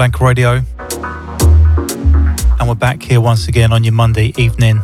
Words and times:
Blank 0.00 0.18
Radio. 0.22 0.62
And 2.58 2.66
we're 2.66 2.74
back 2.74 3.02
here 3.02 3.20
once 3.20 3.48
again 3.48 3.70
on 3.70 3.84
your 3.84 3.92
Monday 3.92 4.32
evening. 4.38 4.76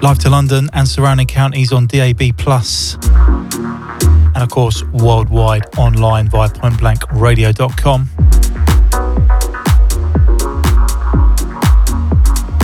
Live 0.00 0.20
to 0.20 0.30
London 0.30 0.70
and 0.72 0.86
surrounding 0.86 1.26
counties 1.26 1.72
on 1.72 1.88
DAB 1.88 2.36
Plus, 2.36 2.96
And 3.02 4.36
of 4.36 4.48
course, 4.48 4.84
worldwide 4.92 5.64
online 5.76 6.28
via 6.28 6.50
pointblankradio.com. 6.50 8.10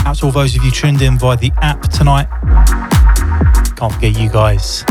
Out 0.06 0.16
to 0.18 0.26
all 0.26 0.30
those 0.30 0.54
of 0.54 0.62
you 0.62 0.70
tuned 0.70 1.02
in 1.02 1.18
via 1.18 1.36
the 1.36 1.50
app 1.60 1.82
tonight. 1.88 2.28
Can't 3.74 3.92
forget 3.92 4.16
you 4.16 4.28
guys. 4.30 4.84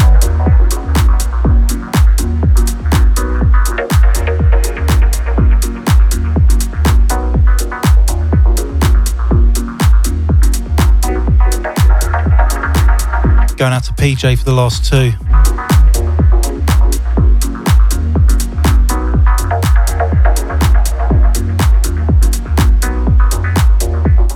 Going 13.63 13.75
out 13.75 13.85
to 13.85 13.93
PJ 13.93 14.37
for 14.39 14.43
the 14.43 14.51
last 14.51 14.83
two. 14.83 15.13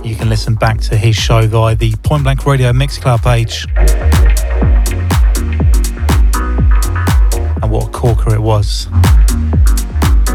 You 0.08 0.16
can 0.16 0.30
listen 0.30 0.54
back 0.54 0.80
to 0.80 0.96
his 0.96 1.14
show 1.14 1.46
via 1.46 1.74
the 1.74 1.94
Point 1.96 2.22
Blank 2.22 2.46
Radio 2.46 2.72
Mixcloud 2.72 3.22
page. 3.22 3.66
And 7.60 7.70
what 7.70 7.88
a 7.88 7.90
corker 7.90 8.32
it 8.32 8.40
was. 8.40 8.88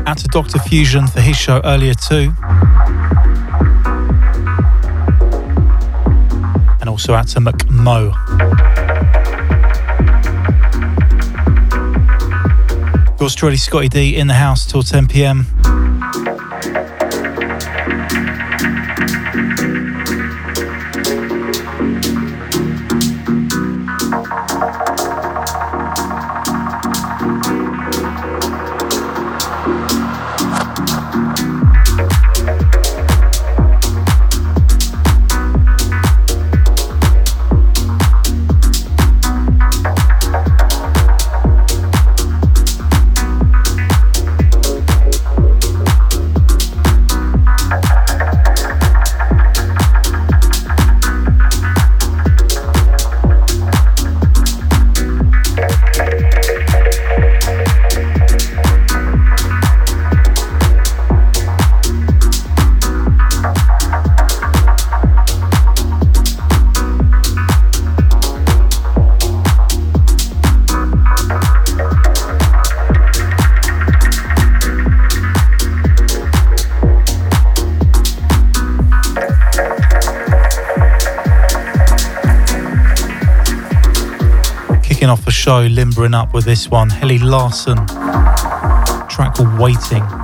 Out 0.05 0.19
to 0.19 0.27
Dr. 0.27 0.59
Fusion 0.59 1.07
for 1.07 1.19
his 1.19 1.35
show 1.35 1.61
earlier 1.65 1.95
too. 1.95 2.31
And 6.79 6.87
also 6.87 7.15
out 7.15 7.27
to 7.29 7.39
McMo. 7.39 8.72
Yours 13.23 13.35
truly, 13.35 13.55
Scottie 13.55 13.87
D, 13.87 14.17
in 14.17 14.27
the 14.27 14.33
house 14.33 14.65
till 14.65 14.83
10 14.83 15.07
pm. 15.07 15.52
Limbering 85.83 86.13
up 86.13 86.33
with 86.33 86.45
this 86.45 86.71
one, 86.71 86.89
Helly 86.89 87.19
Larson, 87.19 87.75
track 89.09 89.35
called 89.35 89.59
Waiting. 89.59 90.22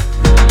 Yeah. 0.00 0.49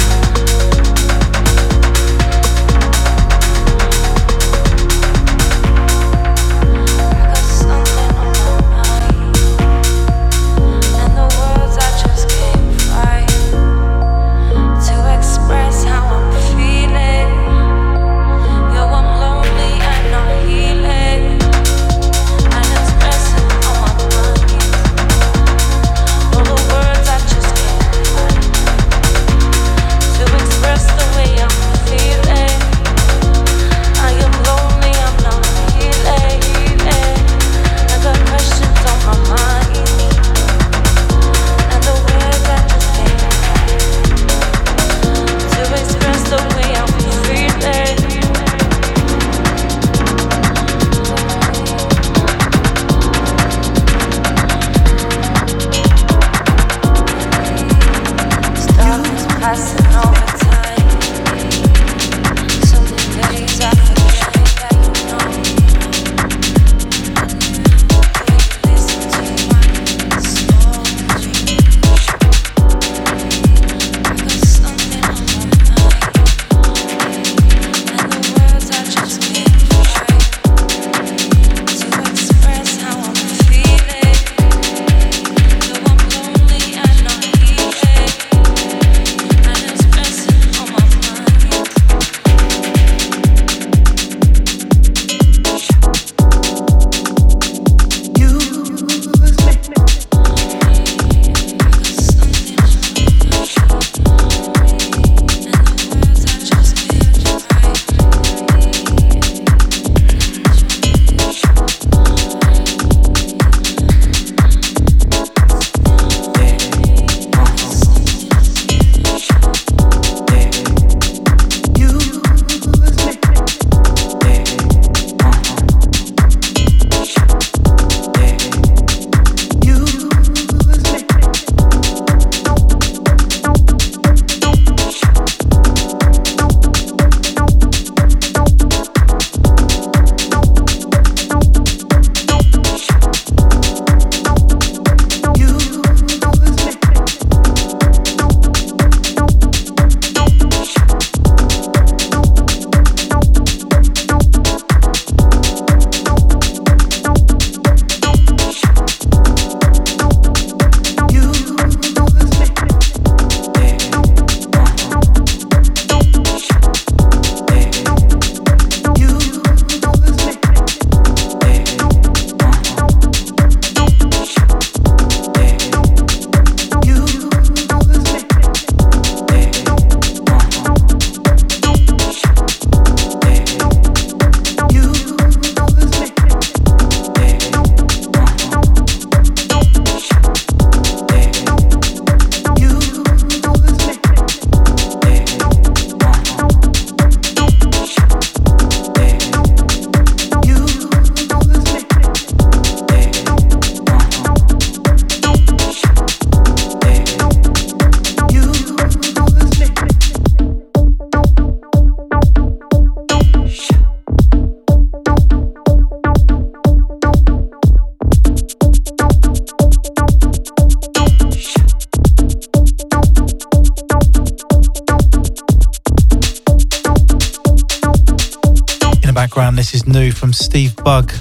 Background, 229.39 229.57
this 229.57 229.73
is 229.73 229.87
new 229.87 230.11
from 230.11 230.33
Steve 230.33 230.75
Bug, 230.83 231.13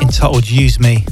entitled 0.00 0.48
Use 0.48 0.78
Me. 0.78 1.04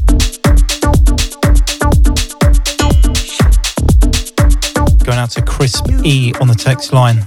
Going 5.03 5.19
out 5.19 5.31
to 5.31 5.43
Crisp 5.45 5.87
E 6.05 6.33
on 6.41 6.47
the 6.47 6.55
text 6.57 6.93
line. 6.93 7.27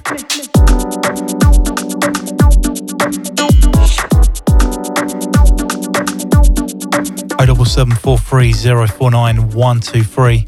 O 7.42 7.46
double 7.46 7.65
seven 7.65 7.94
four 7.94 8.18
three 8.18 8.53
zero 8.53 8.88
four 8.88 9.12
nine 9.12 9.50
one 9.50 9.82
two 9.82 10.01
three. 10.01 10.48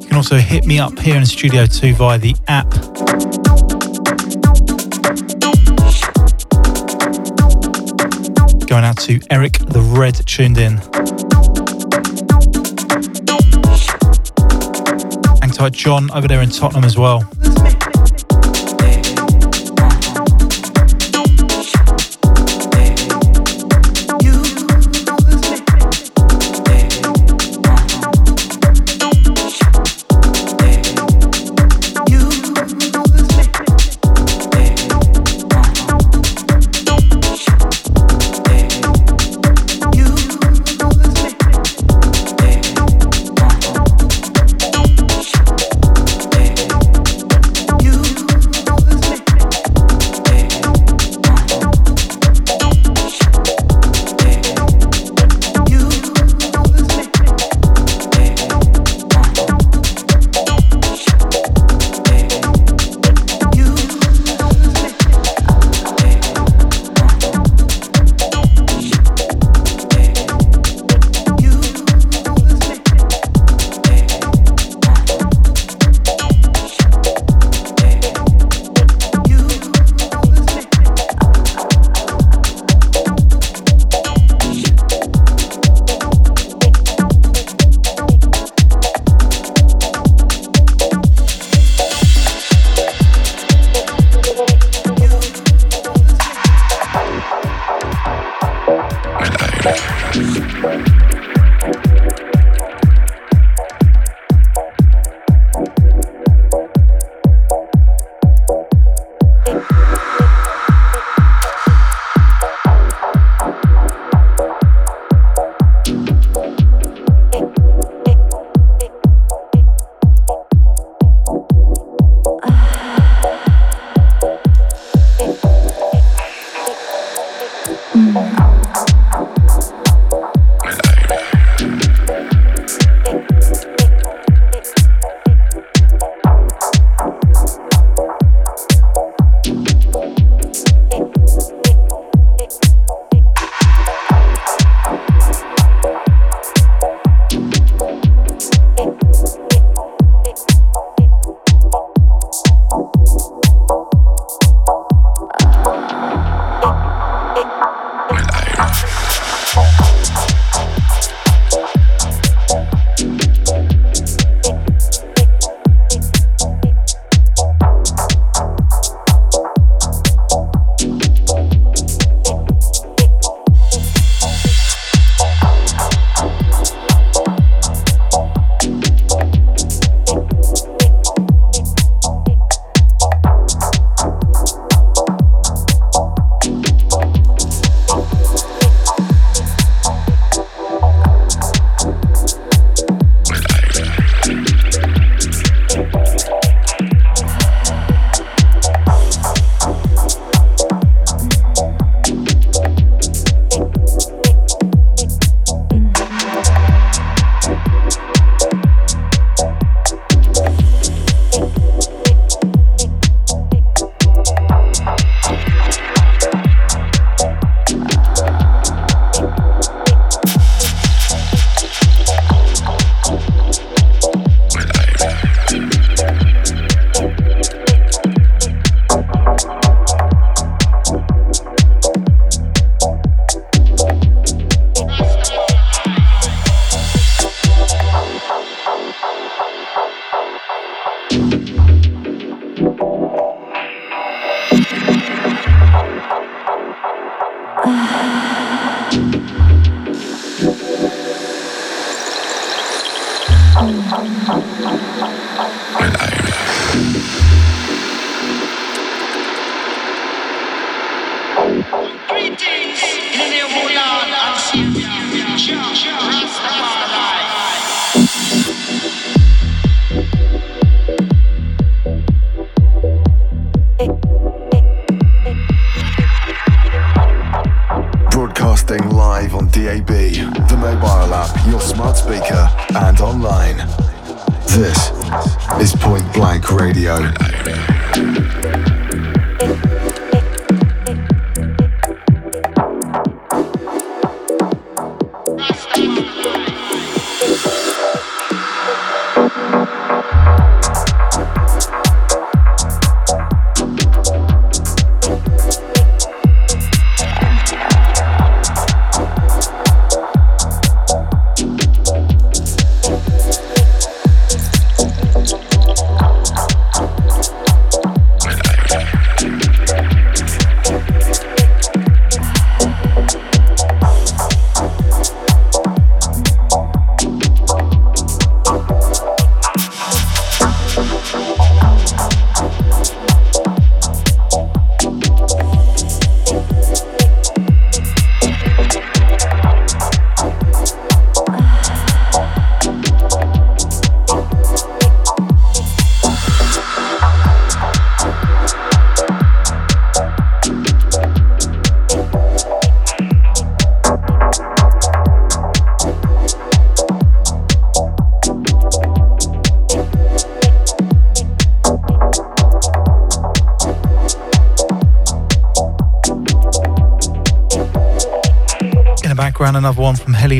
You 0.00 0.06
can 0.06 0.16
also 0.16 0.38
hit 0.38 0.64
me 0.64 0.78
up 0.78 0.98
here 0.98 1.16
in 1.16 1.26
Studio 1.26 1.66
2 1.66 1.92
via 1.92 2.16
the 2.18 2.34
app 2.48 2.85
to 9.06 9.20
Eric 9.30 9.58
the 9.58 9.80
Red 9.80 10.16
tuned 10.26 10.58
in. 10.58 10.78
Hang 15.40 15.50
tight, 15.50 15.74
John, 15.74 16.10
over 16.10 16.26
there 16.26 16.42
in 16.42 16.50
Tottenham 16.50 16.82
as 16.82 16.98
well. 16.98 17.20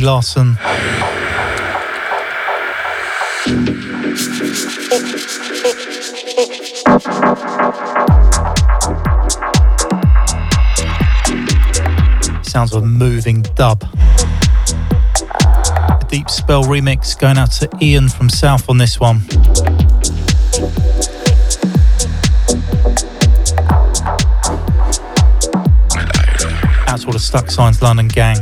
Larson. 0.07 0.55
Sounds 12.45 12.73
of 12.73 12.85
a 12.85 12.87
moving 12.87 13.42
dub. 13.57 13.83
A 13.83 16.07
Deep 16.09 16.31
Spell 16.31 16.62
remix 16.62 17.19
going 17.19 17.37
out 17.37 17.51
to 17.51 17.69
Ian 17.83 18.09
from 18.09 18.29
South 18.29 18.71
on 18.71 18.79
this 18.79 19.01
one. 19.01 19.16
Out 26.87 27.01
to 27.01 27.07
all 27.07 27.12
the 27.12 27.19
Stuck 27.19 27.51
Signs 27.51 27.83
London 27.83 28.07
gang. 28.07 28.37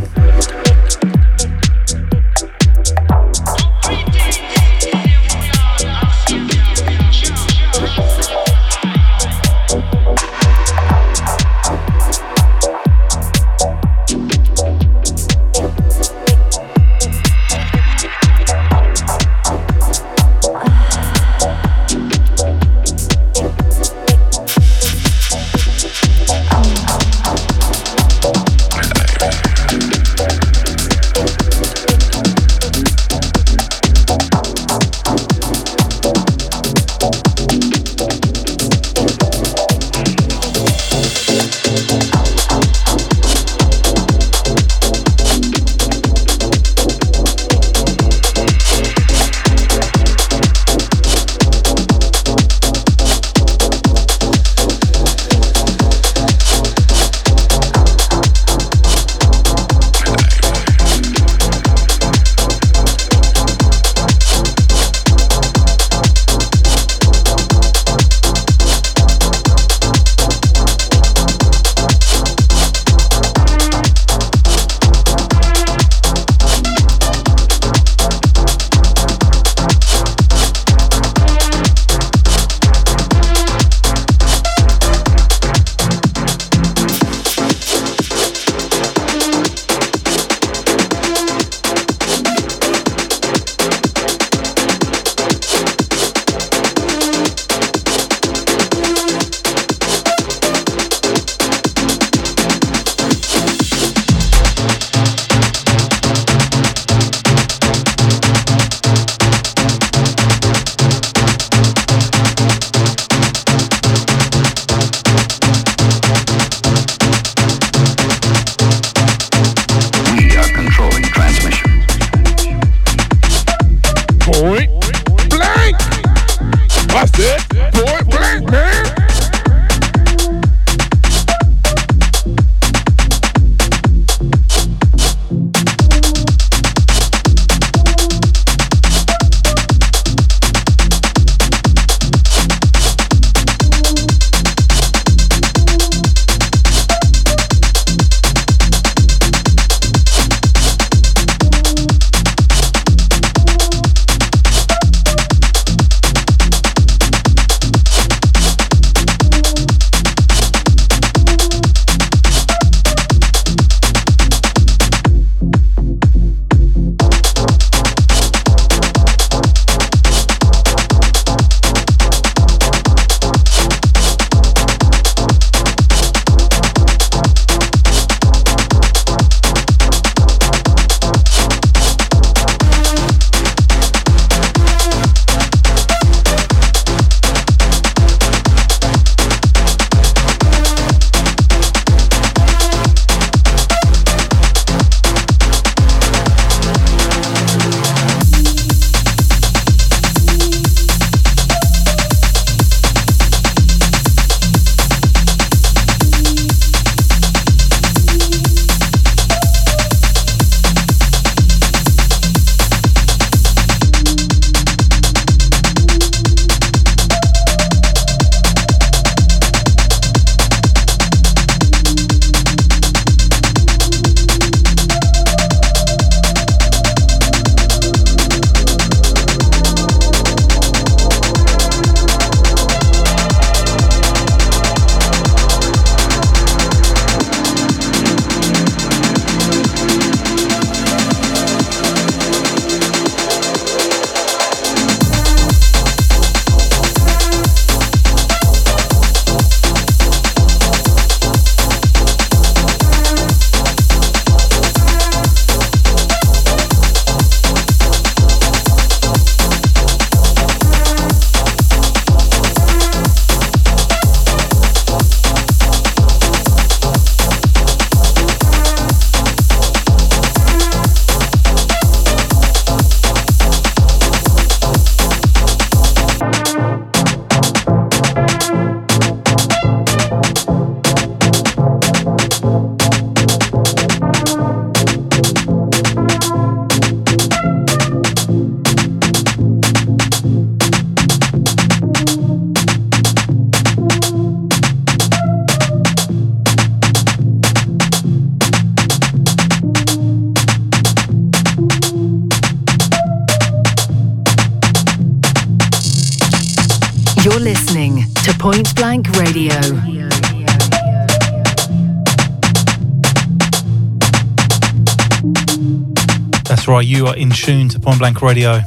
You 317.05 317.11
are 317.11 317.17
in 317.17 317.29
tune 317.29 317.69
to 317.69 317.79
Point 317.79 317.99
Blank 317.99 318.23
Radio. 318.23 318.63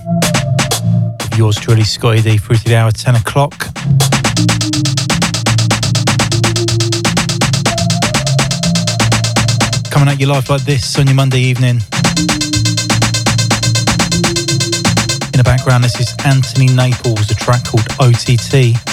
Yours 1.36 1.56
truly, 1.56 1.84
Scottie 1.84 2.21
D, 2.21 2.38
through 2.38 2.58
to 2.58 2.63
the 2.65 2.76
hour 2.76 2.91
10 2.91 3.15
o'clock. 3.15 3.58
Coming 9.89 10.10
at 10.10 10.19
you 10.19 10.28
live 10.28 10.47
like 10.52 10.62
this 10.65 11.00
on 11.00 11.08
your 11.08 11.15
Monday 11.15 11.39
evening. 11.39 11.78
In 15.34 15.38
the 15.38 15.43
background, 15.43 15.84
this 15.84 16.00
is 16.00 16.13
Anthony 16.23 16.67
Naples, 16.67 17.32
a 17.32 17.36
track 17.36 17.63
called 17.65 17.88
OTT. 18.00 18.87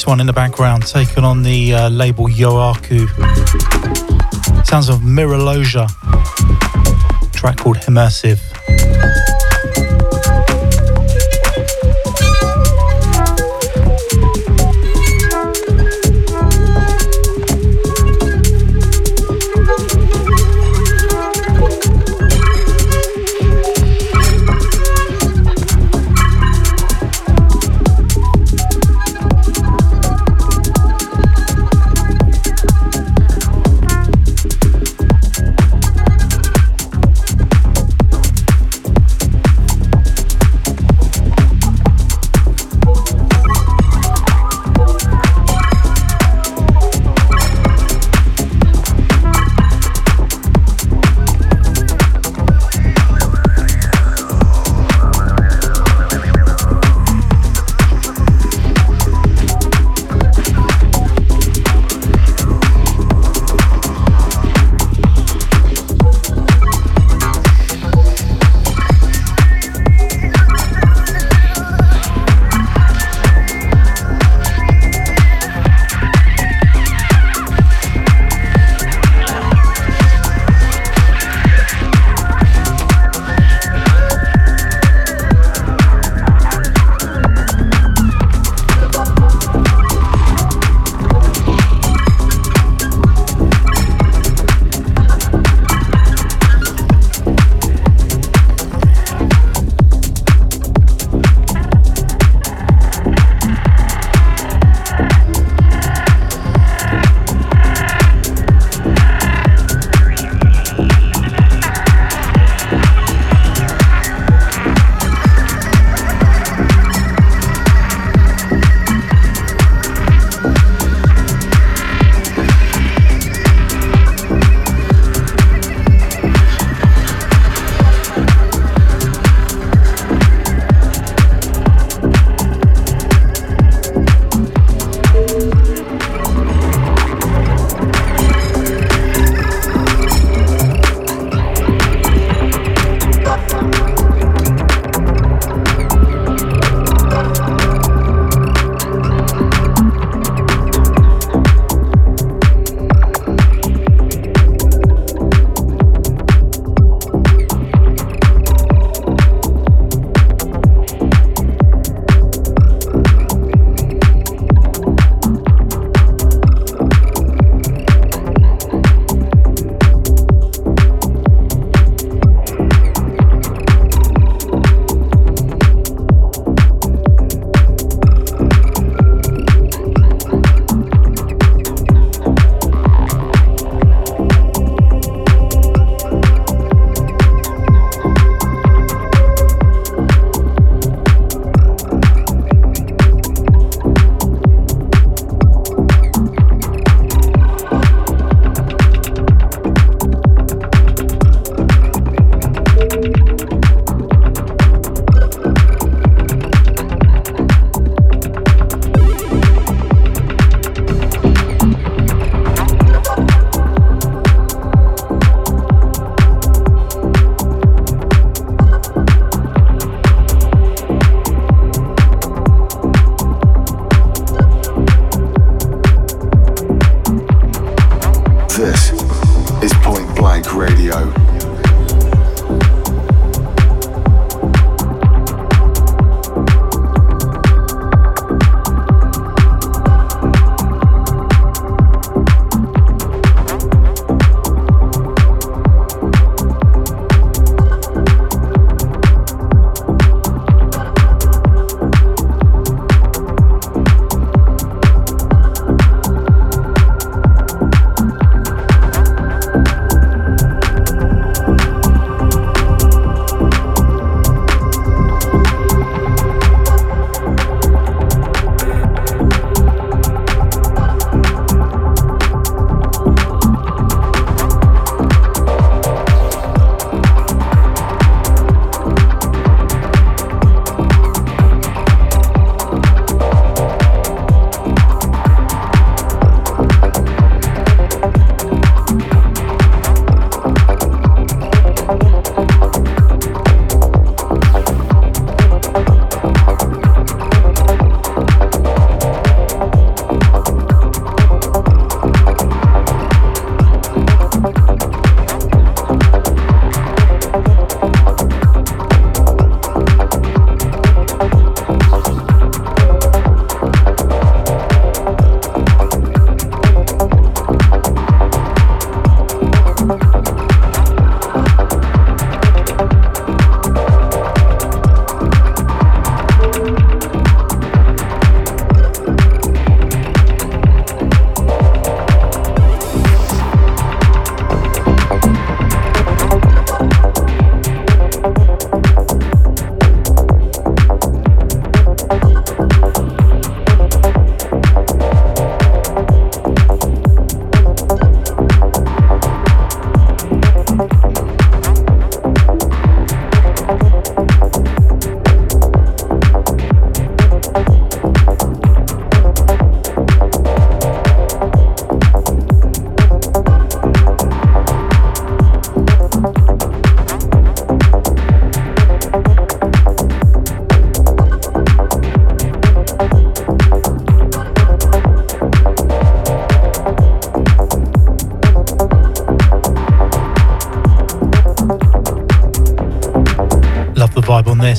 This 0.00 0.06
one 0.06 0.18
in 0.18 0.26
the 0.26 0.32
background, 0.32 0.86
taken 0.86 1.24
on 1.24 1.42
the 1.42 1.74
uh, 1.74 1.90
label 1.90 2.24
Yoaku. 2.26 3.06
Sounds 4.64 4.88
of 4.88 5.00
Miraloja, 5.00 5.86
track 7.32 7.58
called 7.58 7.76
Immersive. 7.80 8.49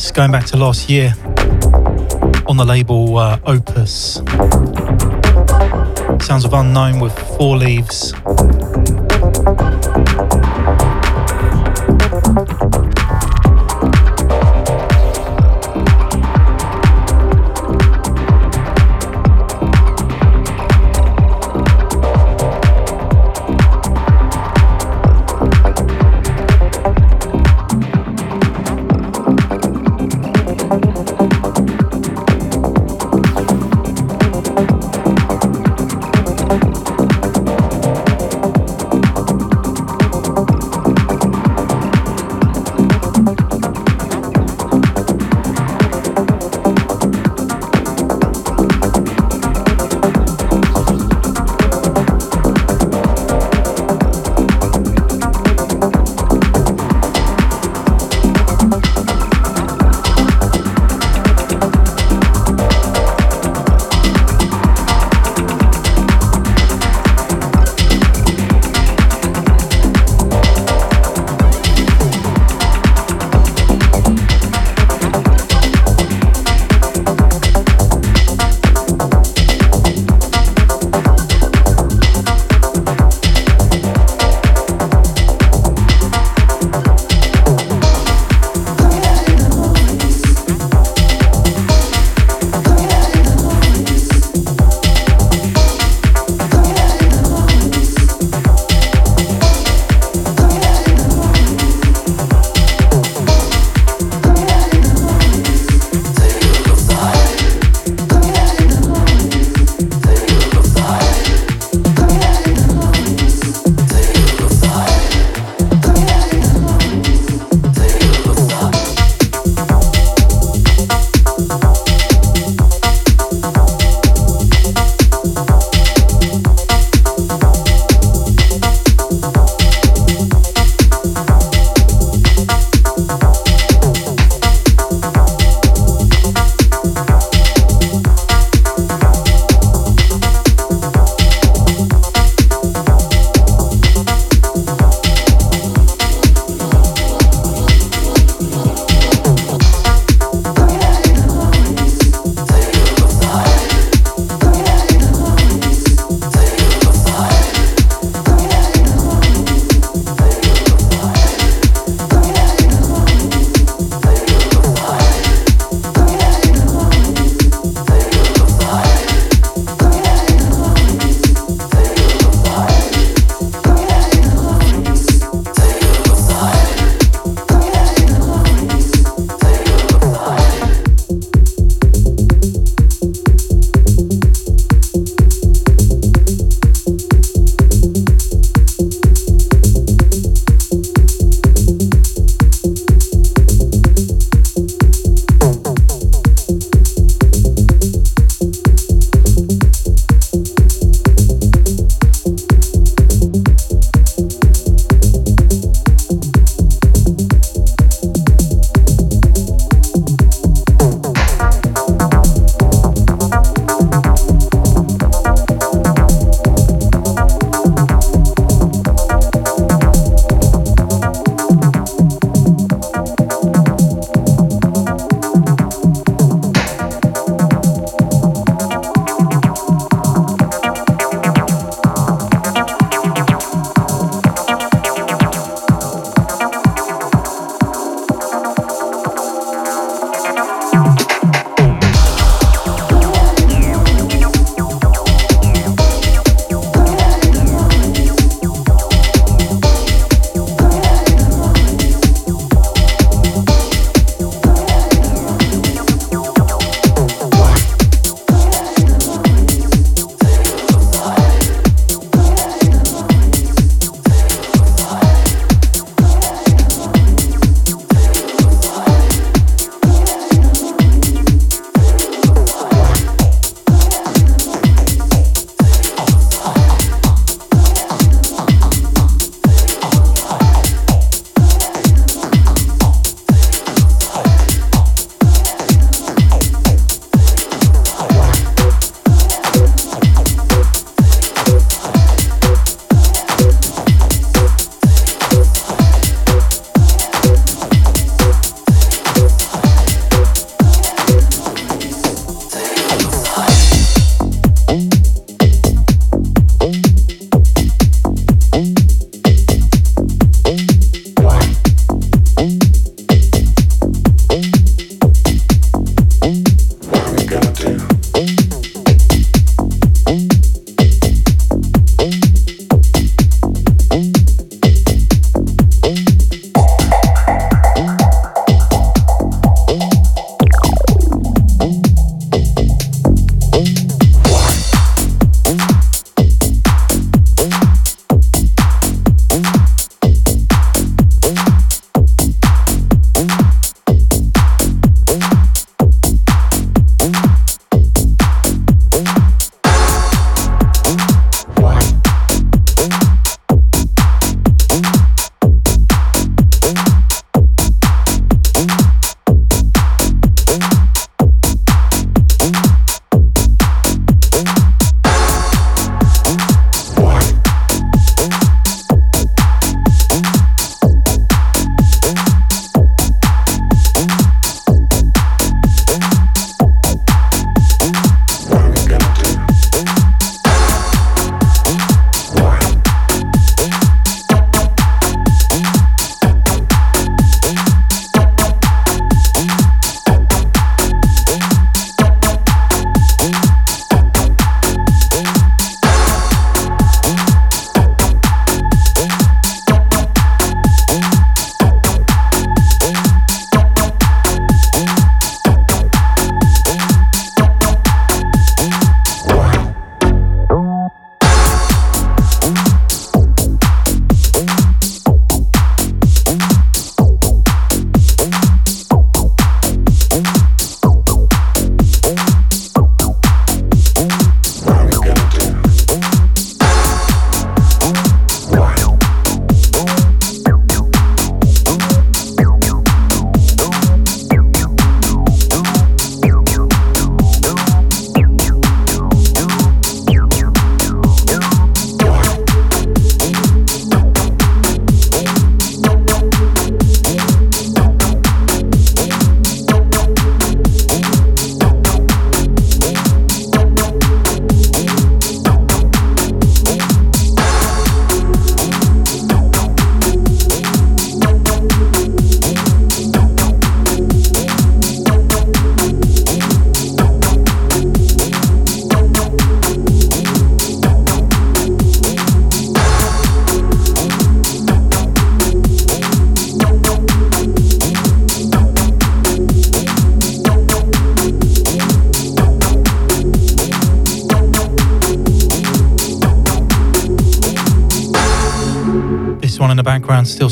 Going 0.09 0.31
back 0.31 0.45
to 0.47 0.57
last 0.57 0.89
year 0.89 1.13
on 2.47 2.57
the 2.57 2.65
label 2.65 3.17
uh, 3.17 3.39
Opus. 3.45 4.15
Sounds 6.25 6.43
of 6.43 6.53
Unknown 6.53 6.99
with 6.99 7.17
Four 7.37 7.57
Leaves. 7.57 8.13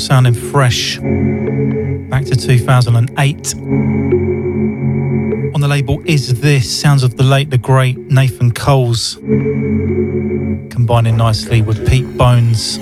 Sounding 0.09 0.33
fresh. 0.33 0.97
Back 0.97 2.25
to 2.25 2.35
2008. 2.35 3.53
On 5.53 5.61
the 5.61 5.67
label 5.67 6.01
Is 6.03 6.41
This, 6.41 6.67
sounds 6.81 7.03
of 7.03 7.15
the 7.15 7.21
late, 7.21 7.51
the 7.51 7.59
great 7.59 7.95
Nathan 7.95 8.51
Coles. 8.51 9.17
Combining 10.71 11.15
nicely 11.15 11.61
with 11.61 11.87
Pete 11.87 12.17
Bones. 12.17 12.77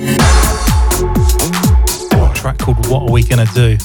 A 2.13 2.32
track 2.34 2.59
called 2.59 2.88
What 2.88 3.09
Are 3.09 3.11
We 3.11 3.23
Gonna 3.23 3.45
Do? 3.53 3.75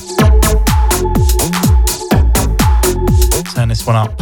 Turn 3.56 3.70
this 3.70 3.84
one 3.84 3.96
up. 3.96 4.21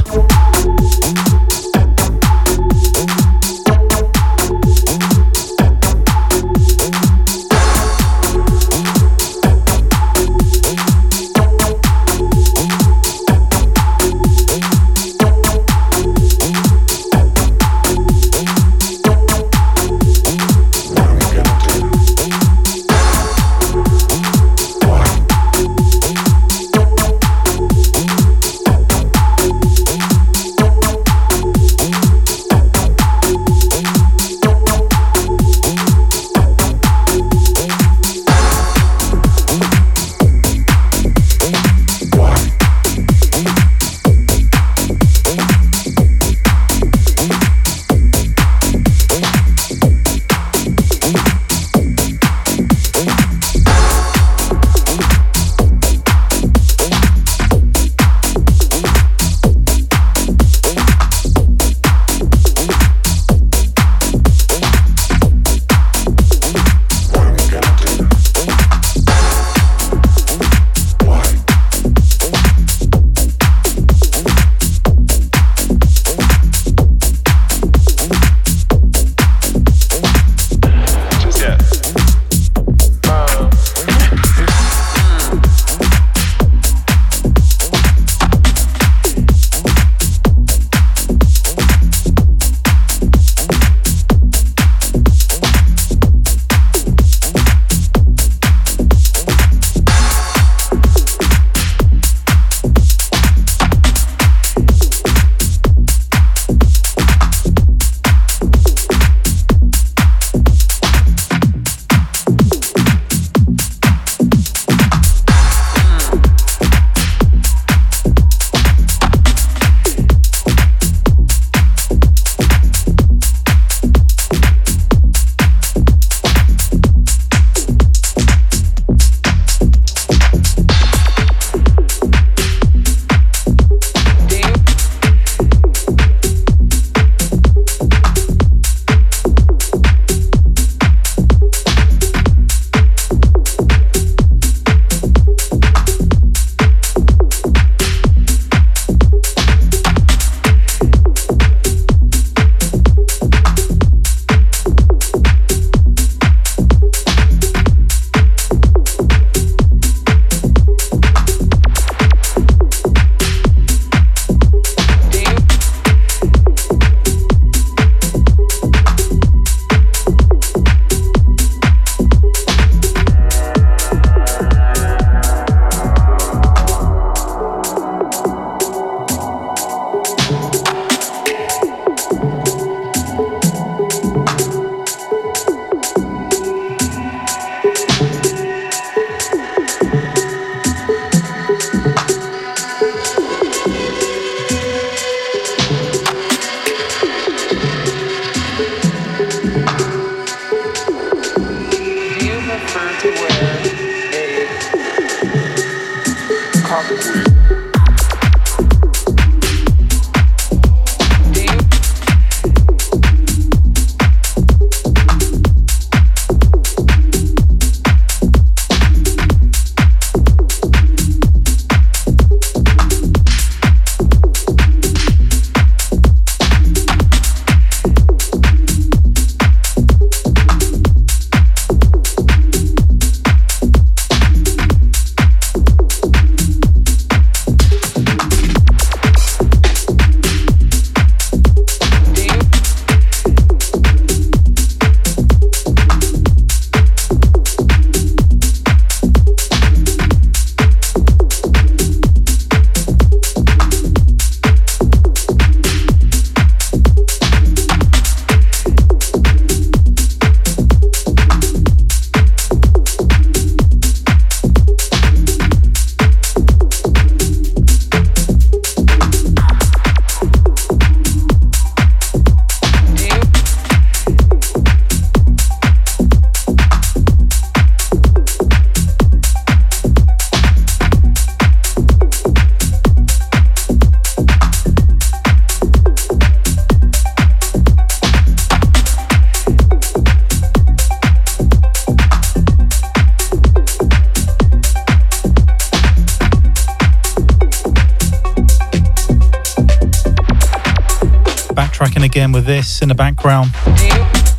With 302.41 302.47
this 302.47 302.81
in 302.81 302.89
the 302.89 302.95
background. 302.95 303.51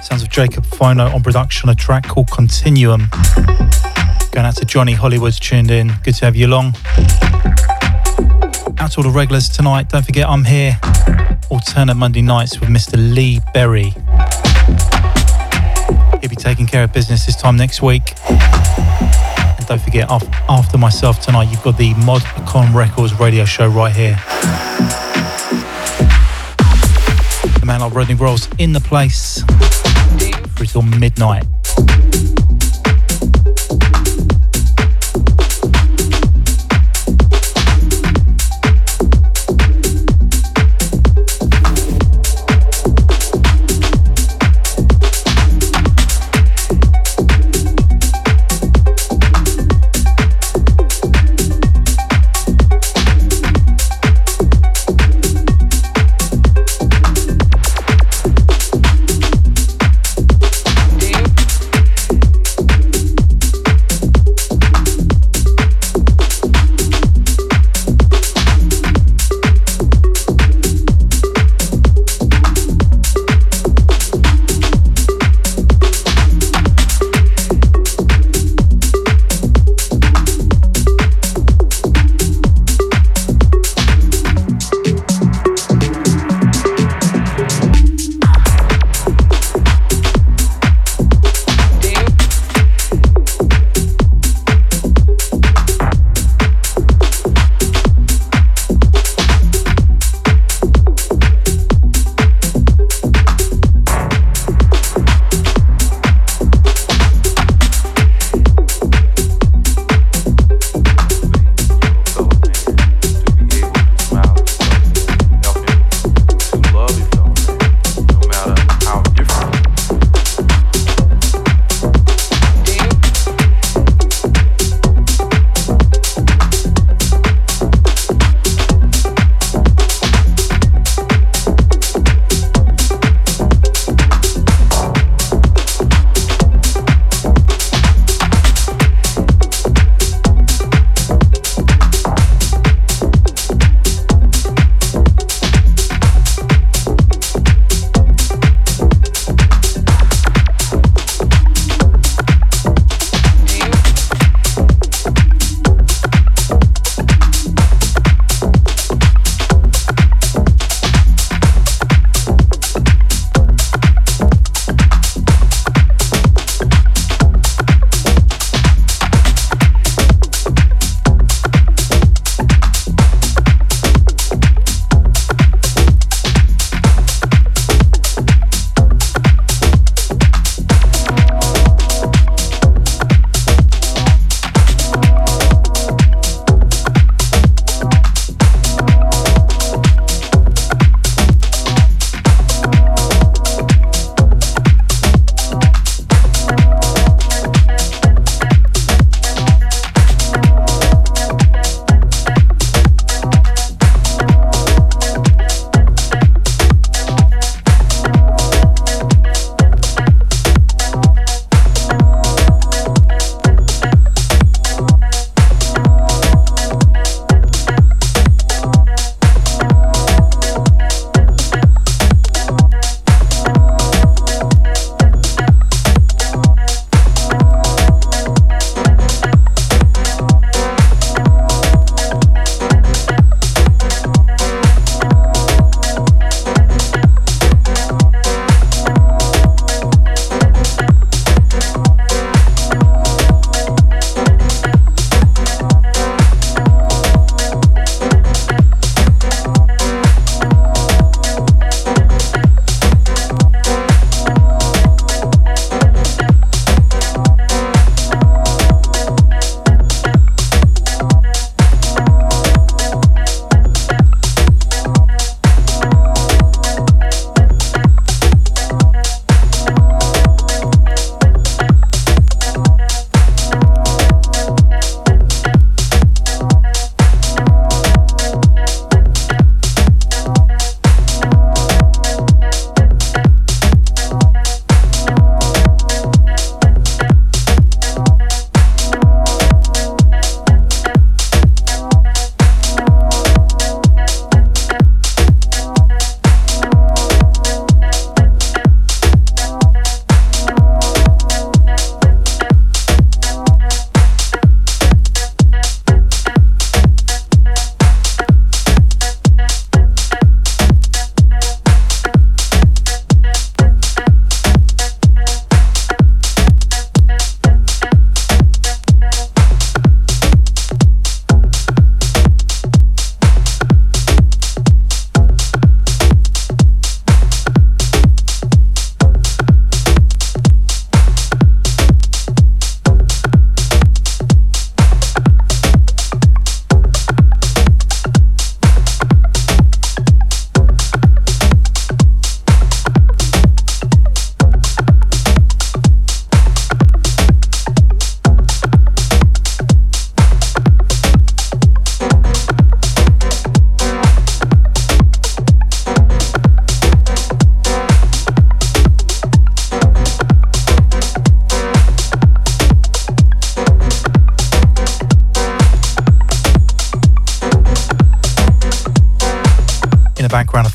Sounds 0.01 0.23
of 0.23 0.29
Jacob 0.29 0.65
Fono 0.65 1.13
on 1.13 1.21
production, 1.21 1.69
a 1.69 1.75
track 1.75 2.07
called 2.07 2.31
Continuum. 2.31 3.07
Going 4.31 4.45
out 4.45 4.55
to 4.57 4.65
Johnny 4.65 4.93
Hollywood's 4.93 5.39
tuned 5.39 5.69
in. 5.69 5.91
Good 6.03 6.15
to 6.15 6.25
have 6.25 6.35
you 6.35 6.47
along. 6.47 6.73
Out 8.79 8.91
to 8.91 8.97
all 8.97 9.03
the 9.03 9.11
regulars 9.13 9.49
tonight. 9.49 9.89
Don't 9.89 10.03
forget 10.03 10.27
I'm 10.27 10.45
here 10.45 10.79
alternate 11.49 11.95
Monday 11.95 12.21
nights 12.21 12.59
with 12.59 12.69
Mr. 12.69 12.95
Lee 12.97 13.39
Berry. 13.53 13.91
He'll 16.21 16.29
be 16.29 16.35
taking 16.35 16.65
care 16.65 16.83
of 16.83 16.93
business 16.93 17.25
this 17.25 17.35
time 17.35 17.55
next 17.55 17.81
week. 17.81 18.13
And 18.29 19.67
don't 19.67 19.81
forget, 19.81 20.09
after 20.09 20.77
myself 20.77 21.19
tonight, 21.19 21.51
you've 21.51 21.63
got 21.63 21.77
the 21.77 21.93
Mod 21.95 22.23
Icon 22.37 22.73
Records 22.73 23.19
radio 23.19 23.45
show 23.45 23.67
right 23.67 23.93
here. 23.93 24.17
Rodney 27.89 28.15
Rolls 28.15 28.47
in 28.59 28.73
the 28.73 28.79
place 28.79 29.43
till 30.67 30.83
midnight. 30.83 31.50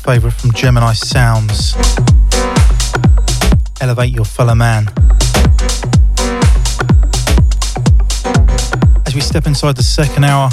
Favourite 0.07 0.35
from 0.35 0.53
Gemini 0.53 0.93
Sounds. 0.93 1.75
Elevate 3.81 4.09
Your 4.09 4.23
Fellow 4.23 4.55
Man. 4.55 4.87
As 9.05 9.13
we 9.13 9.19
step 9.19 9.47
inside 9.47 9.75
the 9.75 9.83
second 9.83 10.23
hour, 10.23 10.49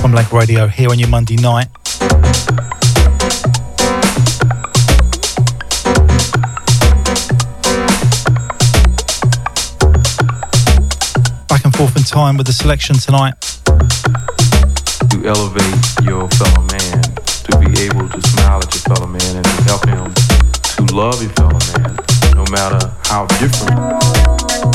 from 0.00 0.12
Lake 0.12 0.32
Radio 0.32 0.66
here 0.66 0.90
on 0.90 0.98
your 0.98 1.08
Monday 1.08 1.36
night. 1.36 1.68
Forth 11.76 11.96
in 11.96 12.04
time 12.04 12.38
with 12.38 12.46
the 12.46 12.52
selection 12.54 12.96
tonight. 12.96 13.34
To 15.10 15.28
elevate 15.28 15.76
your 16.02 16.26
fellow 16.30 16.62
man, 16.72 17.02
to 17.44 17.58
be 17.58 17.68
able 17.84 18.08
to 18.08 18.20
smile 18.28 18.60
at 18.60 18.72
your 18.72 18.94
fellow 18.94 19.06
man, 19.06 19.36
and 19.36 19.44
to 19.44 19.62
help 19.64 19.84
him 19.84 20.14
to 20.76 20.94
love 20.94 21.20
your 21.20 21.32
fellow 21.32 21.58
man, 21.76 21.96
no 22.34 22.44
matter 22.50 22.80
how 23.04 23.26
different, 23.36 23.78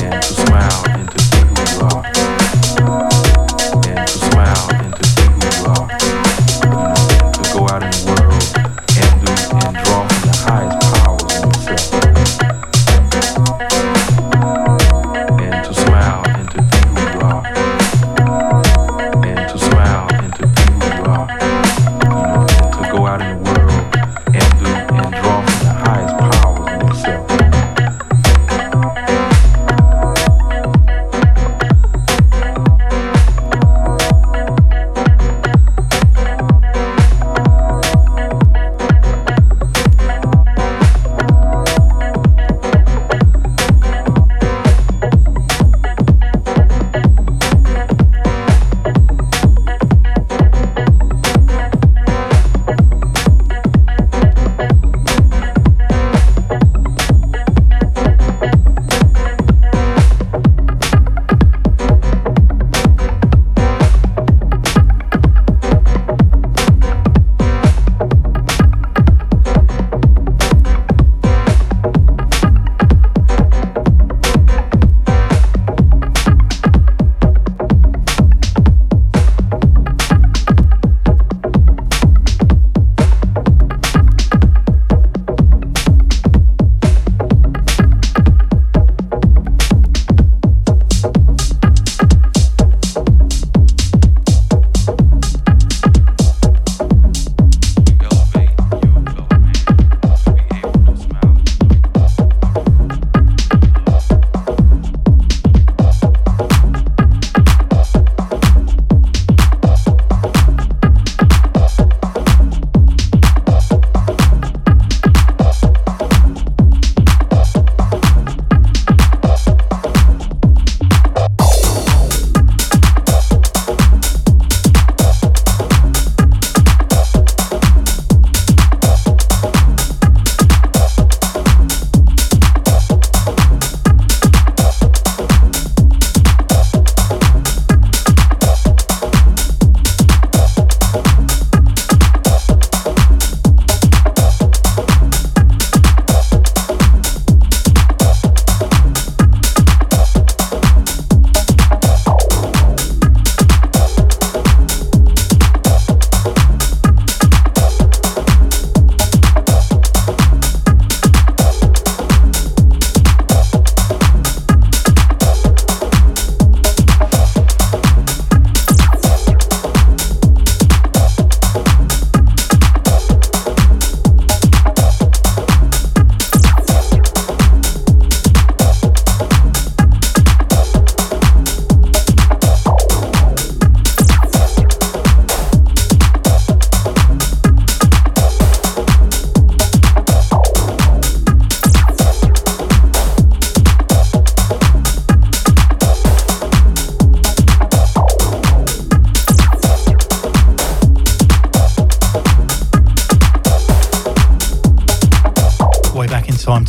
and 0.03 0.21
to 0.21 0.33
smile 0.45 0.90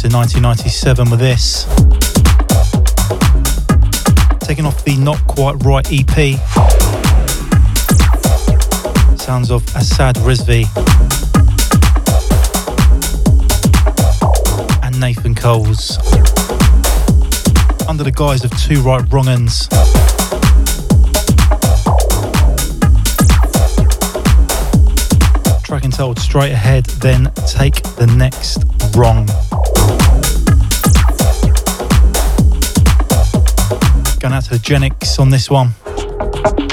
to 0.02 0.08
1997 0.08 1.10
with 1.10 1.20
this. 1.20 1.62
Taking 4.40 4.66
off 4.66 4.84
the 4.84 4.96
Not 4.98 5.24
Quite 5.28 5.54
Right 5.62 5.86
EP. 5.92 6.40
Sounds 9.16 9.52
of 9.52 9.62
Asad 9.76 10.16
Rizvi 10.16 10.66
and 14.82 14.98
Nathan 14.98 15.36
Coles. 15.36 15.98
Under 17.86 18.02
the 18.02 18.10
guise 18.10 18.42
of 18.42 18.50
Two 18.60 18.80
Right 18.80 19.02
Wrong'uns. 19.08 19.68
Track 25.62 25.84
and 25.84 25.92
told 25.92 26.18
Straight 26.18 26.50
Ahead, 26.50 26.86
then 26.86 27.30
Take 27.46 27.84
the 27.94 28.12
Next 28.16 28.64
Wrong. 28.96 29.28
Going 34.22 34.34
out 34.34 34.44
to 34.44 34.50
the 34.50 34.58
Genix 34.58 35.18
on 35.18 35.30
this 35.30 35.50
one. 35.50 36.71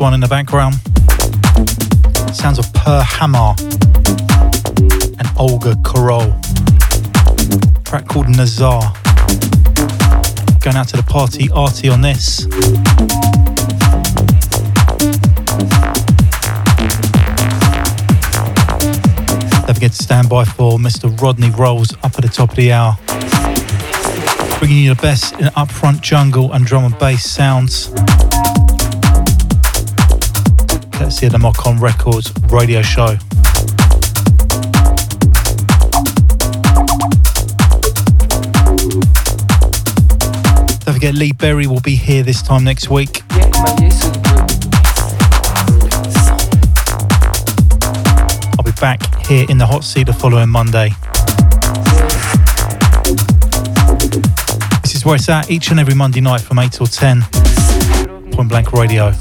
One 0.00 0.14
in 0.14 0.20
the 0.20 0.28
background. 0.28 0.76
Sounds 2.34 2.58
of 2.58 2.72
Per 2.72 3.02
Hammer 3.02 3.54
and 5.18 5.28
Olga 5.36 5.74
Korol. 5.82 6.32
Track 7.84 8.08
called 8.08 8.28
Nazar. 8.30 8.80
Going 10.60 10.76
out 10.76 10.88
to 10.88 10.96
the 10.96 11.04
party 11.06 11.50
arty 11.50 11.90
on 11.90 12.00
this. 12.00 12.46
Don't 19.66 19.74
forget 19.74 19.92
to 19.92 20.02
stand 20.02 20.30
by 20.30 20.44
for 20.46 20.78
Mr. 20.78 21.20
Rodney 21.20 21.50
Rolls 21.50 21.92
up 22.02 22.14
at 22.16 22.22
the 22.22 22.30
top 22.32 22.50
of 22.50 22.56
the 22.56 22.72
hour. 22.72 22.96
bringing 24.58 24.78
you 24.78 24.94
the 24.94 25.02
best 25.02 25.34
in 25.34 25.46
upfront 25.56 26.00
jungle 26.00 26.52
and 26.52 26.64
drum 26.64 26.84
and 26.84 26.98
bass 26.98 27.30
sounds. 27.30 27.90
Courtesy 31.10 31.26
of 31.26 31.32
the 31.32 31.38
Mock 31.40 31.66
On 31.66 31.76
Records 31.80 32.32
radio 32.50 32.82
show. 32.82 33.16
Don't 40.84 40.94
forget, 40.94 41.14
Lee 41.14 41.32
Berry 41.32 41.66
will 41.66 41.80
be 41.80 41.96
here 41.96 42.22
this 42.22 42.42
time 42.42 42.62
next 42.62 42.90
week. 42.90 43.24
I'll 48.56 48.62
be 48.62 48.70
back 48.80 49.02
here 49.26 49.46
in 49.48 49.58
the 49.58 49.66
hot 49.66 49.82
seat 49.82 50.04
the 50.04 50.12
following 50.12 50.48
Monday. 50.48 50.90
This 54.82 54.94
is 54.94 55.04
where 55.04 55.16
it's 55.16 55.28
at 55.28 55.50
each 55.50 55.72
and 55.72 55.80
every 55.80 55.94
Monday 55.94 56.20
night 56.20 56.40
from 56.40 56.60
8 56.60 56.70
till 56.70 56.86
10. 56.86 57.22
Point 58.30 58.48
Blank 58.48 58.72
Radio. 58.72 59.12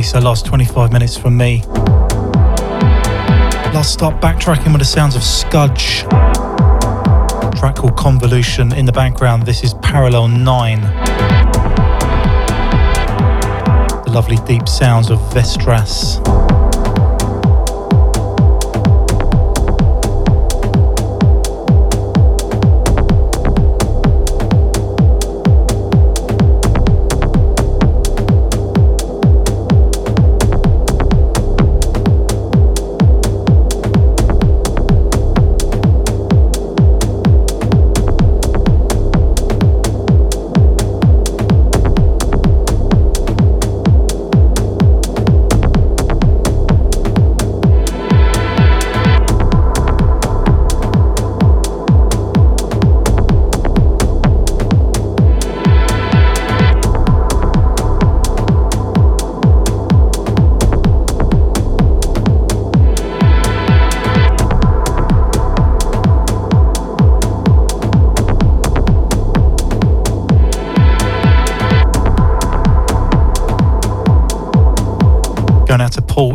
Okay, 0.00 0.08
so 0.08 0.18
last 0.18 0.46
25 0.46 0.92
minutes 0.94 1.14
from 1.18 1.36
me. 1.36 1.62
Last 3.74 3.92
stop 3.92 4.18
backtracking 4.18 4.72
with 4.72 4.78
the 4.78 4.86
sounds 4.86 5.14
of 5.14 5.22
Scudge. 5.22 6.04
track 7.58 7.76
called 7.76 7.98
Convolution 7.98 8.72
in 8.72 8.86
the 8.86 8.92
background. 8.92 9.44
This 9.44 9.62
is 9.62 9.74
Parallel 9.82 10.28
9. 10.28 10.80
The 14.04 14.10
lovely 14.10 14.38
deep 14.46 14.66
sounds 14.66 15.10
of 15.10 15.18
Vestras. 15.34 16.18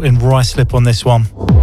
In 0.01 0.17
Ruislip 0.17 0.73
on 0.73 0.83
this 0.83 1.05
one. 1.05 1.54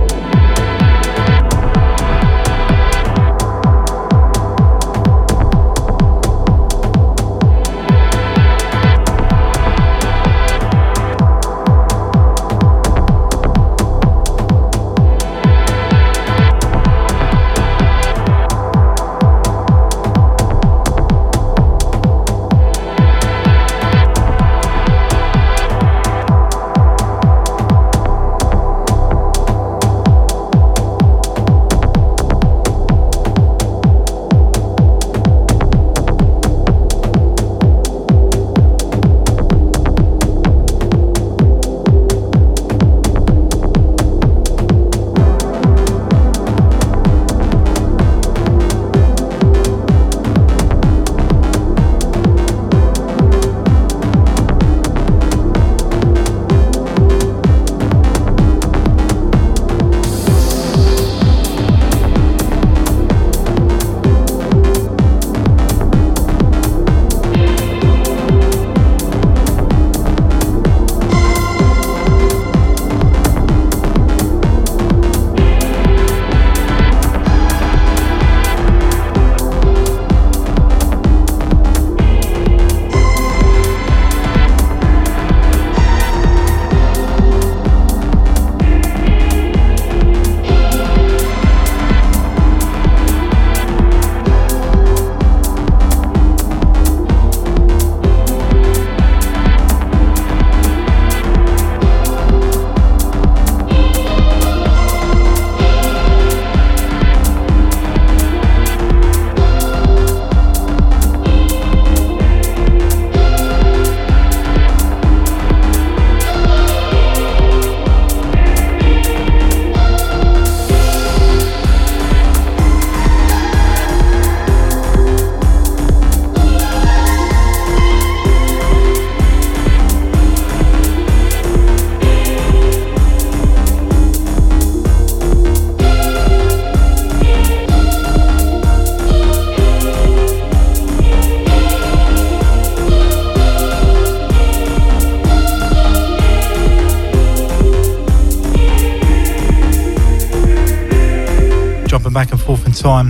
Time. 152.72 153.08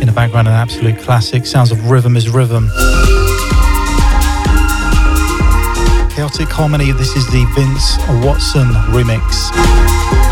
In 0.00 0.06
the 0.06 0.12
background, 0.14 0.48
an 0.48 0.54
absolute 0.54 0.98
classic. 0.98 1.46
Sounds 1.46 1.70
of 1.70 1.78
Rhythim 1.78 2.16
is 2.16 2.26
Rhythim. 2.26 2.68
Kaotic 6.10 6.50
Harmony, 6.50 6.92
this 6.92 7.14
is 7.16 7.26
the 7.28 7.44
Vince 7.54 7.98
Watson 8.24 8.68
remix. 8.92 10.31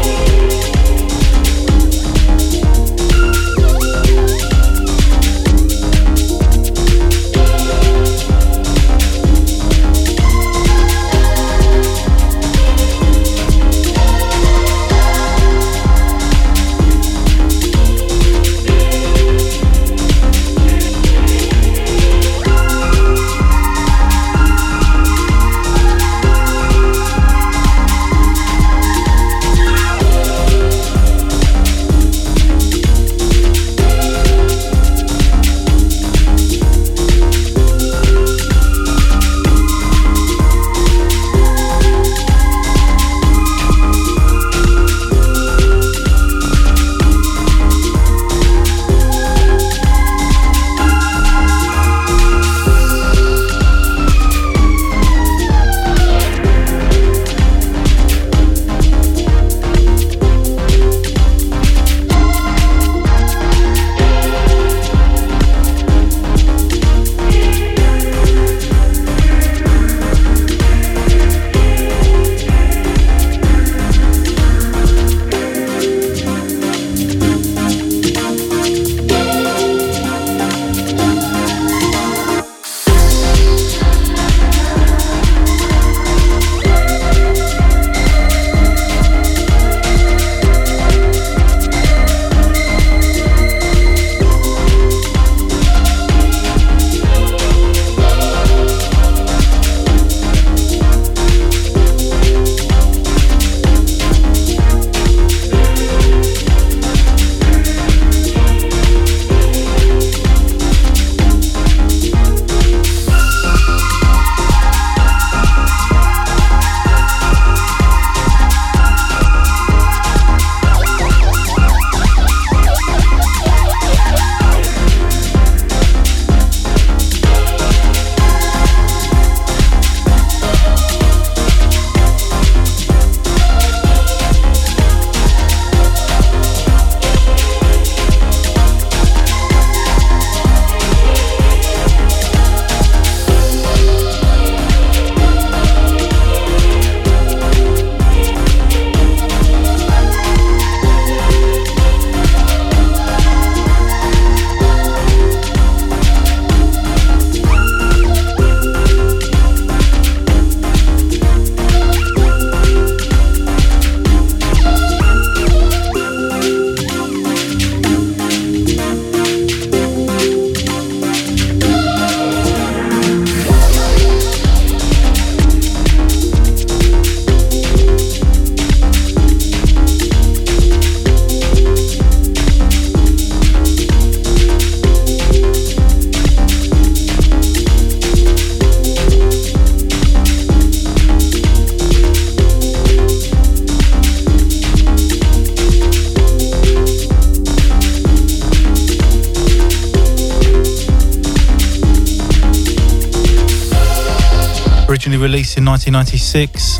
Released 205.20 205.58
in 205.58 205.66
1996. 205.66 206.78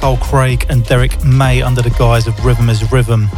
Carl 0.00 0.16
Craig 0.16 0.64
and 0.70 0.82
Derrick 0.86 1.22
May 1.22 1.60
under 1.60 1.82
the 1.82 1.90
guise 1.90 2.26
of 2.26 2.32
Rhythim 2.36 2.70
is 2.70 2.80
Rhythim. 2.84 3.28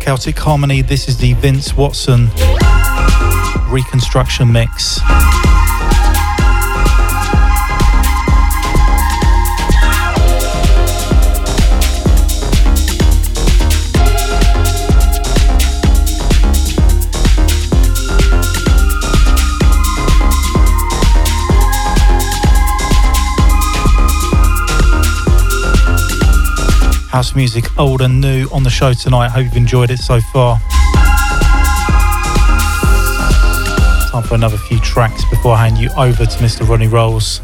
Kaotic 0.00 0.38
Harmony, 0.38 0.82
this 0.82 1.08
is 1.08 1.16
the 1.16 1.32
Vince 1.32 1.74
Watson 1.74 2.28
reconstruction 3.70 4.52
mix. 4.52 5.00
House 27.10 27.34
music, 27.34 27.64
old 27.76 28.02
and 28.02 28.20
new, 28.20 28.46
on 28.52 28.62
the 28.62 28.70
show 28.70 28.92
tonight. 28.92 29.28
Hope 29.30 29.44
you've 29.44 29.56
enjoyed 29.56 29.90
it 29.90 29.98
so 29.98 30.20
far. 30.32 30.58
Time 34.10 34.22
for 34.22 34.34
another 34.36 34.56
few 34.56 34.78
tracks 34.78 35.24
before 35.28 35.54
I 35.54 35.68
hand 35.68 35.78
you 35.78 35.90
over 35.96 36.24
to 36.24 36.38
Mr. 36.38 36.66
Ronnie 36.68 36.86
Rolls. 36.86 37.40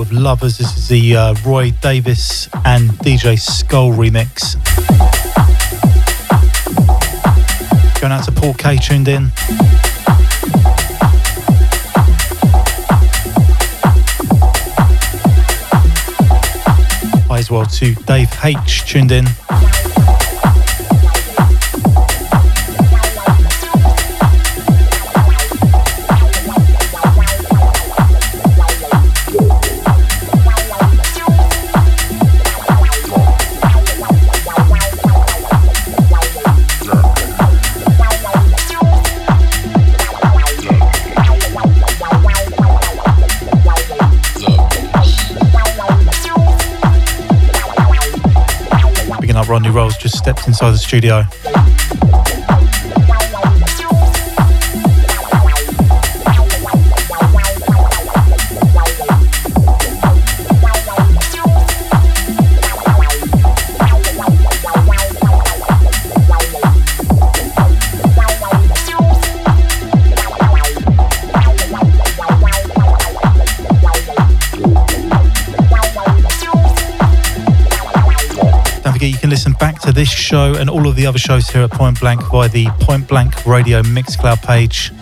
With 0.00 0.12
Lovers. 0.12 0.56
This 0.56 0.78
is 0.78 0.88
the 0.88 1.14
uh, 1.14 1.34
Roy 1.44 1.72
Davis 1.82 2.48
and 2.64 2.88
DJ 3.04 3.38
Skull 3.38 3.90
remix. 3.90 4.54
Going 8.00 8.10
out 8.10 8.24
to 8.24 8.32
Paul 8.32 8.54
K 8.54 8.78
tuned 8.78 9.08
in. 9.08 9.30
As 17.30 17.50
well 17.50 17.66
to 17.66 17.94
Dave 18.06 18.30
H 18.42 18.84
tuned 18.86 19.12
in. 19.12 19.26
Rodney 49.60 49.76
Rolls 49.76 49.98
just 49.98 50.16
stepped 50.16 50.46
inside 50.48 50.70
the 50.70 50.78
studio. 50.78 51.22
Show 80.30 80.54
and 80.54 80.70
all 80.70 80.86
of 80.86 80.94
the 80.94 81.04
other 81.06 81.18
shows 81.18 81.48
here 81.48 81.62
at 81.62 81.72
Point 81.72 81.98
Blank 81.98 82.22
via 82.30 82.48
the 82.48 82.66
Point 82.82 83.08
Blank 83.08 83.46
Radio 83.46 83.82
Mixcloud 83.82 84.40
page. 84.40 84.92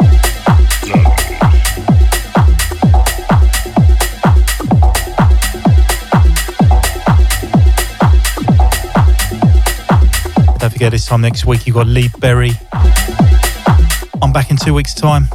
Don't 10.58 10.72
forget 10.72 10.92
this 10.92 11.04
time 11.04 11.20
next 11.20 11.44
week 11.44 11.66
you've 11.66 11.76
got 11.76 11.86
Lee 11.86 12.08
Berry. 12.20 12.52
I'm 14.22 14.32
back 14.32 14.50
in 14.50 14.56
two 14.56 14.72
weeks' 14.72 14.94
time. 14.94 15.28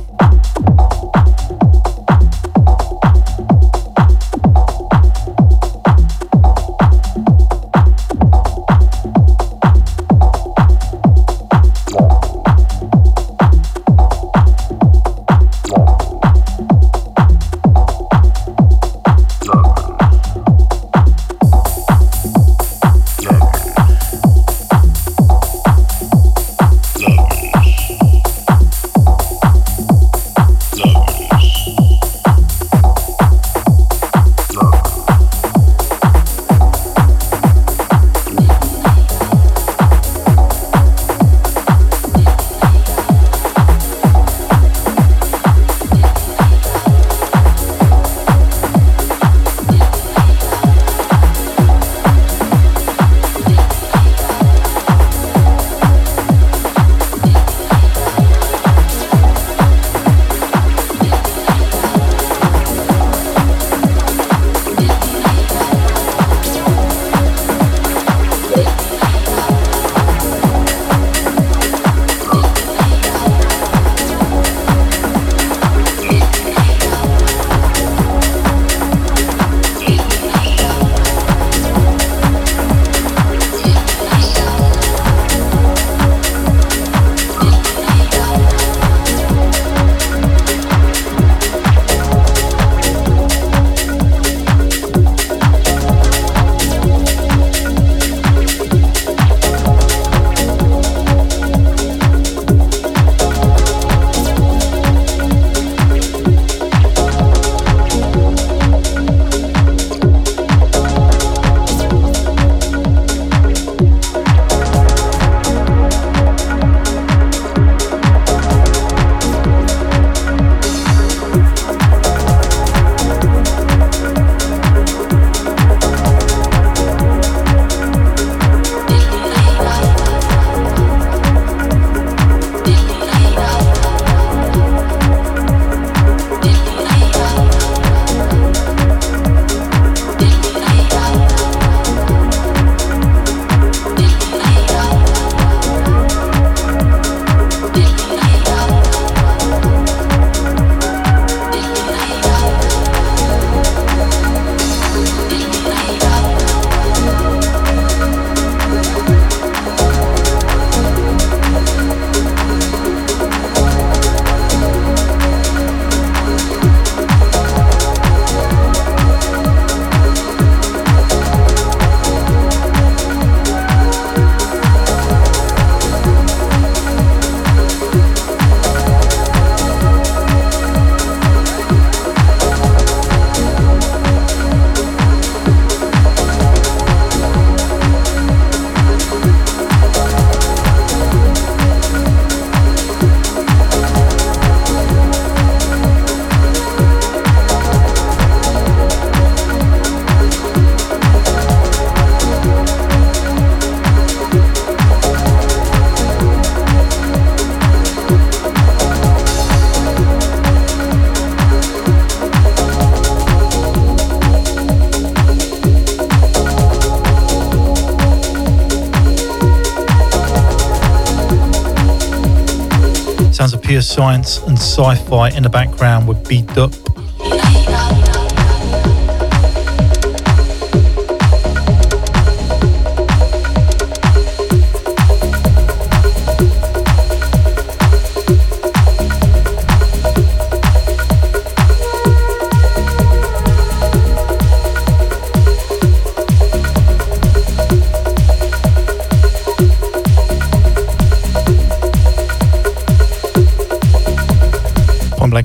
Science 223.84 224.40
and 224.48 224.58
sci 224.58 224.96
fi 224.96 225.30
in 225.30 225.44
the 225.44 225.50
background 225.50 226.08
with 226.08 226.28
Beat 226.28 226.58
Up. 226.58 226.83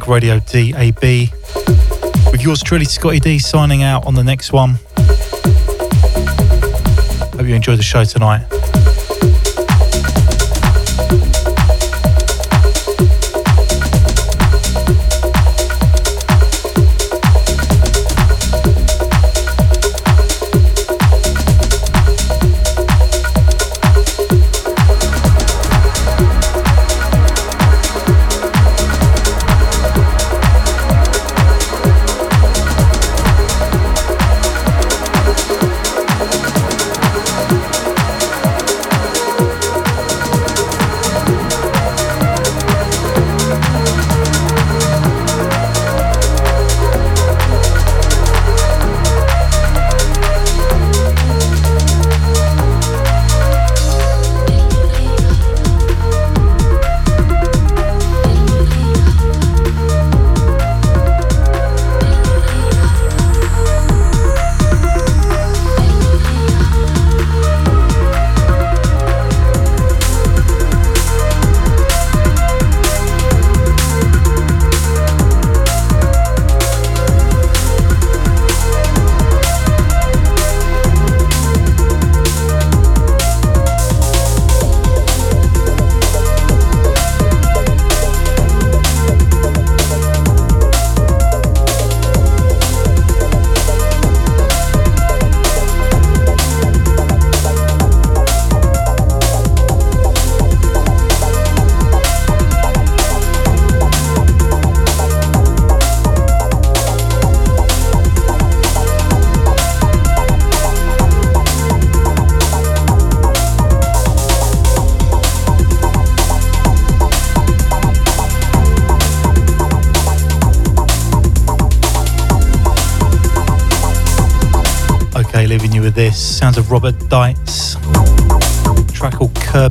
Radio 0.09 0.39
DAB. 0.41 1.03
With 2.33 2.43
yours 2.43 2.63
truly, 2.63 2.85
Scottie 2.87 3.21
D, 3.21 3.39
signing 3.39 3.83
out 3.83 4.07
on 4.07 4.15
the 4.15 4.25
next 4.25 4.53
one. 4.53 4.79
Hope 7.37 7.47
you 7.47 7.55
enjoy 7.55 7.77
the 7.77 7.83
show 7.83 8.05
tonight. 8.05 8.58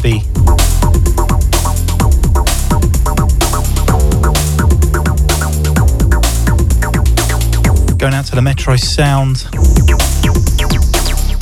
Kirby. 0.07 0.19
Going 7.97 8.13
out 8.13 8.25
to 8.25 8.35
the 8.35 8.41
Metro 8.41 8.75
Sound. 8.77 9.45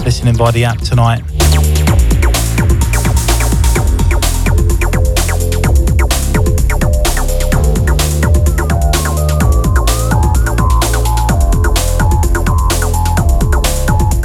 Listening 0.03 0.35
by 0.35 0.51
the 0.51 0.63
app 0.65 0.79
tonight. 0.79 1.21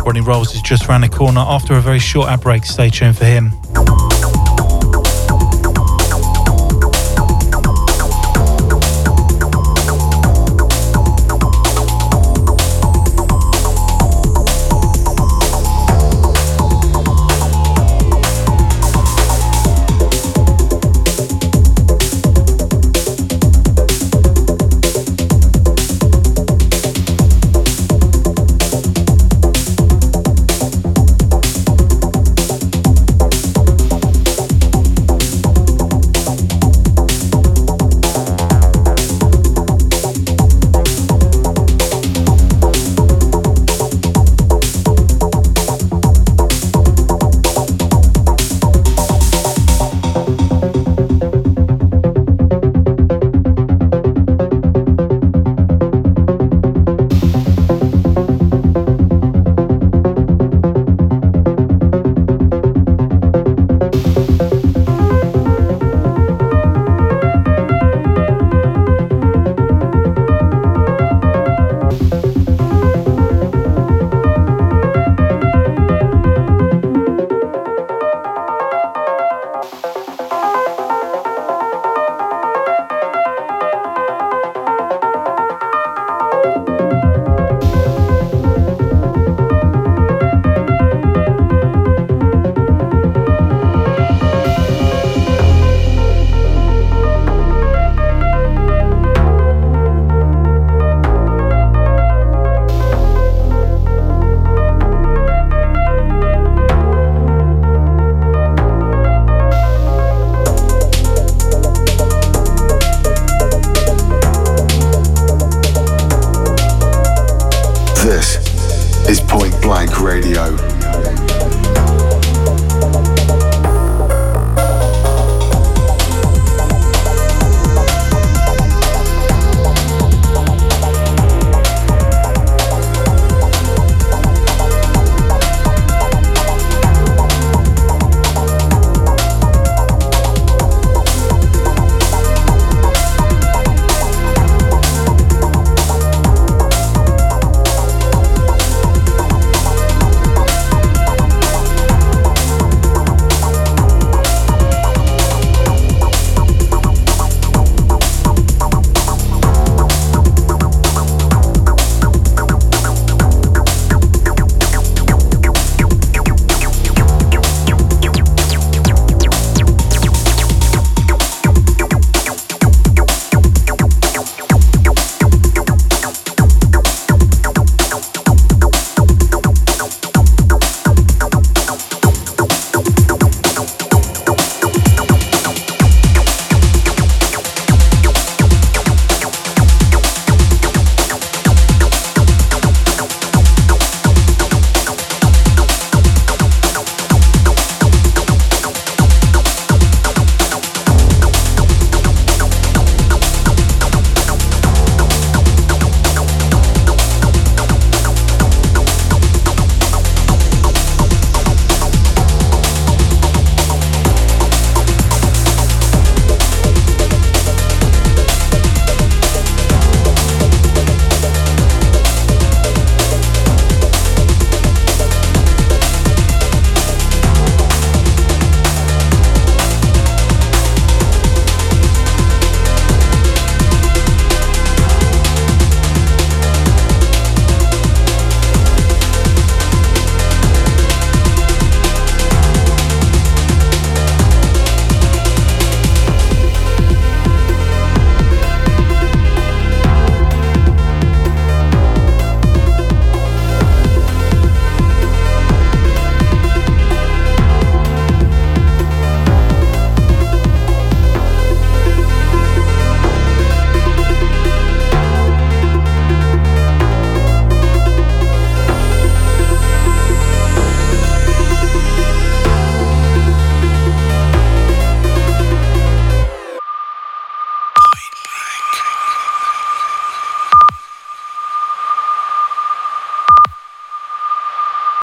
Rodney 0.04 0.22
Rolls 0.22 0.54
is 0.54 0.62
just 0.62 0.88
around 0.88 1.02
the 1.02 1.08
corner 1.08 1.40
after 1.40 1.74
a 1.74 1.80
very 1.80 1.98
short 1.98 2.28
ad 2.28 2.40
break. 2.40 2.64
Stay 2.64 2.90
tuned 2.90 3.16
for 3.16 3.24
him. 3.24 3.59